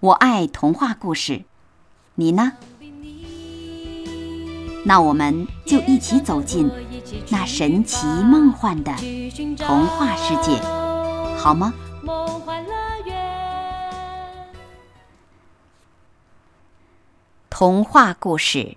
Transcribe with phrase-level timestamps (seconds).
[0.00, 1.44] 我爱童话故事，
[2.14, 2.52] 你呢？
[4.86, 6.70] 那我们就一起走进
[7.28, 8.94] 那神奇梦幻的
[9.58, 10.58] 童话世界，
[11.36, 11.74] 好吗？
[17.50, 18.58] 童话故事《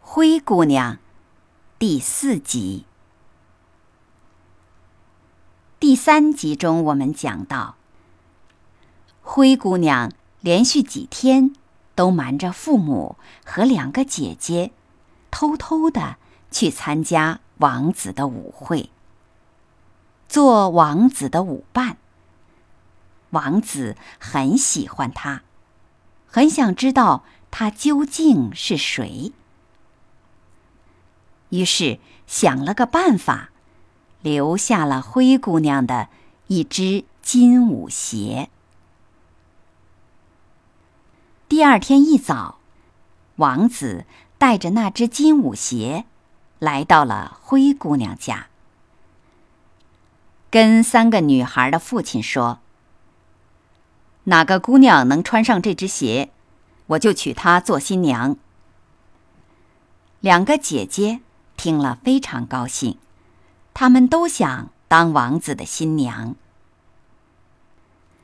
[0.00, 0.94] 灰姑娘》
[1.78, 2.86] 第四集。
[5.78, 7.76] 第三集中，我们讲到，
[9.22, 10.10] 灰姑娘
[10.40, 11.54] 连续几天
[11.94, 14.72] 都瞒着父母和两个姐姐，
[15.30, 16.16] 偷偷的
[16.50, 18.90] 去参加王子的舞会，
[20.28, 21.98] 做王子的舞伴。
[23.30, 25.42] 王子很喜欢她，
[26.26, 29.32] 很想知道她究竟是谁，
[31.50, 33.50] 于是想了个办法。
[34.22, 36.08] 留下了灰姑娘的
[36.48, 38.50] 一只金舞鞋。
[41.50, 42.60] 第二天一早，
[43.34, 44.04] 王子
[44.38, 46.04] 带着那只金舞鞋
[46.60, 48.46] 来到了灰姑娘家，
[50.48, 52.60] 跟三个女孩的父亲说
[54.30, 56.30] ：“哪个姑娘能穿上这只鞋，
[56.86, 58.36] 我就娶她做新娘。”
[60.20, 61.18] 两个姐姐
[61.56, 62.96] 听了非常高兴。
[63.74, 66.36] 他们都想当王子的新娘。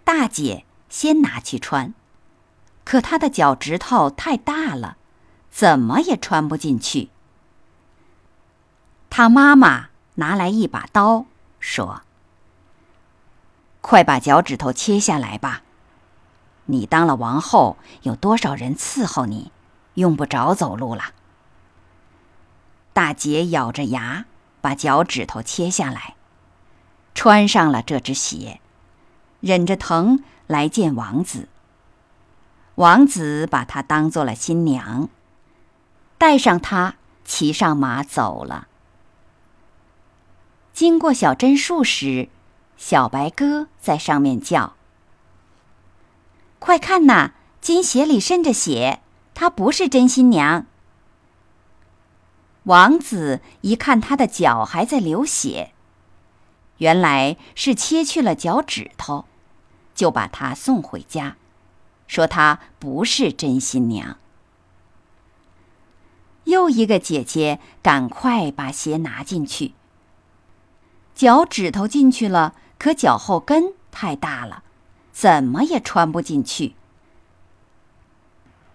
[0.05, 1.92] 大姐先拿去穿，
[2.86, 4.97] 可她的脚趾头太大了，
[5.51, 7.11] 怎么也穿不进去。
[9.11, 11.27] 她妈妈拿来一把刀，
[11.61, 12.02] 说
[13.83, 15.63] ：“快把脚趾头切下来吧！
[16.67, 19.52] 你当了王后，有多少人伺候你，
[19.95, 21.13] 用不着走路了。”
[22.95, 24.25] 大姐咬着牙。
[24.58, 26.17] 把脚趾头切下来，
[27.14, 28.61] 穿上了这只鞋，
[29.39, 31.48] 忍着疼来见王子。
[32.77, 35.09] 王子把她当做了新娘，
[36.19, 38.69] 带上她，骑上马走了。
[40.73, 42.29] 经过小榛树时，
[42.77, 44.75] 小白鸽在上面叫
[46.61, 47.33] ：“快看呐，
[47.63, 49.01] 金鞋里渗着血，
[49.33, 50.67] 她不是真新娘。”
[52.64, 55.73] 王子一看，他的脚还在流血，
[56.79, 59.25] 原来是切去了脚趾头，
[59.95, 61.37] 就把她送回家，
[62.06, 64.17] 说她不是真新娘。
[66.44, 69.74] 又一个姐姐赶快把鞋拿进去，
[71.14, 74.62] 脚趾头进去了，可脚后跟太大了，
[75.12, 76.74] 怎么也穿不进去。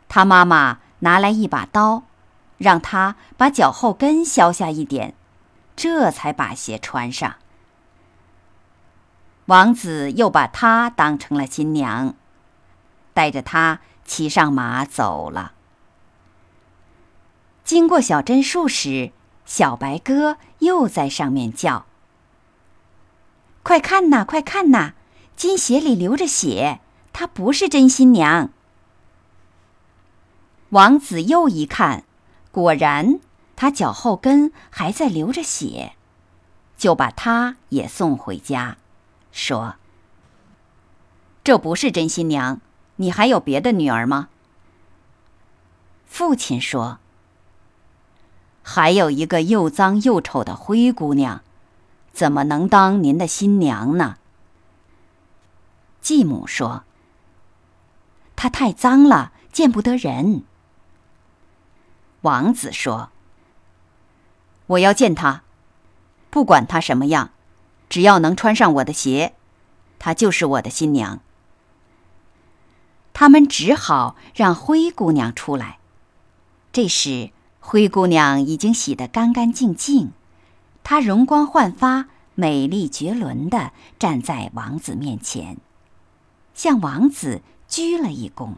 [0.09, 2.03] 他妈妈拿来一把刀。
[2.57, 5.15] 让他把脚后跟削下一点，
[5.75, 7.37] 这才把鞋穿上。
[9.47, 12.13] 王子又把她当成了新娘，
[13.13, 15.53] 带着他骑上马走了。
[17.63, 19.11] 经过小榛树时，
[19.45, 21.85] 小白鸽又在上面叫
[23.63, 24.93] ：“快看呐，快看呐，
[25.35, 26.81] 金鞋里流着血，
[27.13, 28.49] 她不是真新娘。”
[30.69, 32.03] 王子又一看。
[32.51, 33.21] 果然，
[33.55, 35.93] 他脚后跟还在流着血，
[36.77, 38.75] 就把他也送回家，
[39.31, 39.75] 说
[41.45, 42.59] ：“这不是真新娘，
[43.01, 44.29] 你还有别的女儿吗？”
[46.05, 46.99] 父亲说
[48.61, 51.41] ：“还有一个又脏又丑的灰姑娘，
[52.13, 54.17] 怎么能当您的新娘呢？”
[55.99, 56.83] 继母说
[58.35, 60.43] ：“她太脏了，见不得人。”
[62.21, 63.09] 王子说
[64.67, 65.41] ：“我要见她，
[66.29, 67.31] 不管她什么样，
[67.89, 69.33] 只要能穿上我的鞋，
[69.97, 71.19] 她就是我的新娘。”
[73.13, 75.79] 他们只好让灰姑娘出来。
[76.71, 80.11] 这时，灰姑娘已经洗得干干净净，
[80.83, 85.57] 她容光焕发、美丽绝伦的站在王子面前，
[86.53, 88.55] 向王子鞠了一躬。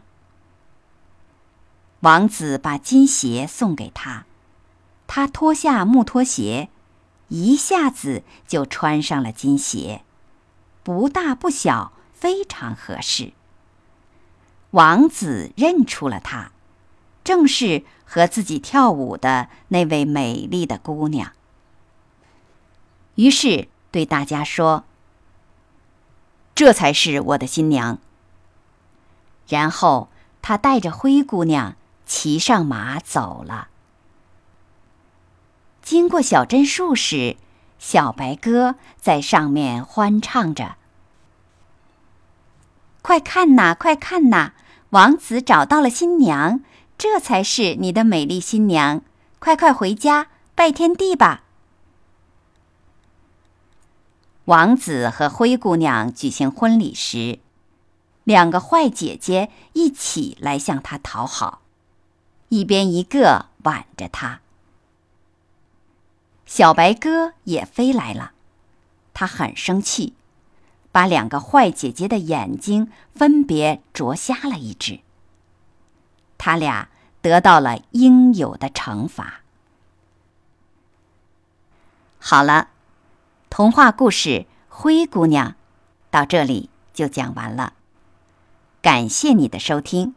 [2.00, 4.26] 王子把金鞋送给他，
[5.06, 6.68] 他脱下木拖鞋，
[7.28, 10.02] 一下子就穿上了金鞋，
[10.82, 13.32] 不大不小，非常合适。
[14.74, 16.50] 王子认出了她，
[17.22, 21.30] 正是和自己跳舞的那位美丽的姑娘。
[23.14, 24.82] 于是对大家说
[26.56, 27.98] ：“这才是我的新娘。”
[29.46, 30.08] 然后
[30.42, 33.68] 他带着灰姑娘骑上马走了。
[35.82, 37.36] 经过小镇树时，
[37.78, 40.74] 小白鸽在上面欢唱着
[43.02, 44.54] ：“快看呐，快看呐！
[44.94, 46.60] 王子找到了新娘，
[46.96, 49.02] 这才是你的美丽新娘！
[49.40, 51.42] 快快回家拜天地吧！”
[54.46, 57.40] 王子和灰姑娘举行婚礼时，
[58.22, 61.62] 两个坏姐姐一起来向他讨好，
[62.50, 64.42] 一边一个挽着他。
[66.46, 68.30] 小白鸽也飞来了，
[69.12, 70.14] 他很生气，
[70.94, 75.00] 把两个坏姐姐的眼睛分别啄瞎了一只。
[76.38, 76.88] 他俩
[77.20, 79.40] 得到了应有的惩罚。
[82.20, 82.68] 好了，
[83.50, 84.28] 童话故事
[84.68, 85.50] 《灰姑娘》
[86.12, 87.72] 到这里就讲完了。
[88.80, 90.14] 感谢你的收听，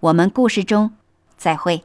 [0.00, 0.94] 我们故事中
[1.38, 1.84] 再会。